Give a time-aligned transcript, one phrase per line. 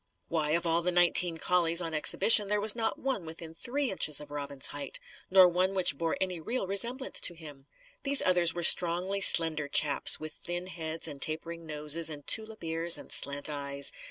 [0.29, 4.19] Why, of all the nineteen collies on exhibition, there was not one within three inches
[4.19, 7.67] of Robin's height, nor one which bore any real resemblance to him.
[8.01, 12.97] These others were strongly slender chaps, with thin heads and tapering noses and tulip ears
[12.97, 13.91] and slant eyes.